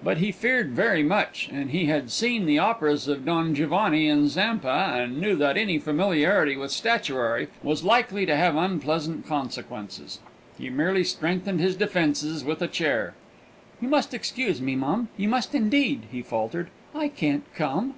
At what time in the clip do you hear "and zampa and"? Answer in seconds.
4.08-5.20